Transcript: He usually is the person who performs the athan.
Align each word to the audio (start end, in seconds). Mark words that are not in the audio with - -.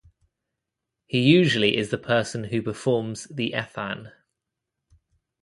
He 1.05 1.21
usually 1.21 1.77
is 1.77 1.91
the 1.91 1.99
person 1.99 2.45
who 2.45 2.63
performs 2.63 3.25
the 3.25 3.51
athan. 3.51 4.11